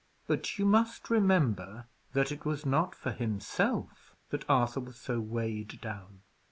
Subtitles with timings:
[0.25, 5.79] But you must remember that it was not for himself that Arthur was so weighed
[5.79, 6.23] down.